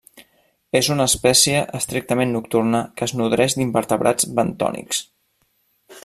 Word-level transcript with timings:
És 0.77 0.87
una 0.95 1.05
espècie 1.11 1.59
estrictament 1.79 2.33
nocturna 2.37 2.81
que 3.01 3.07
es 3.09 3.15
nodreix 3.21 3.59
d'invertebrats 3.59 4.29
bentònics. 4.41 5.03